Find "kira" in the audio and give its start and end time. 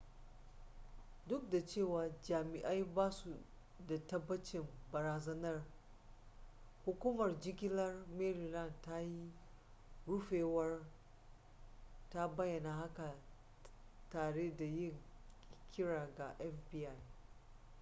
15.71-16.09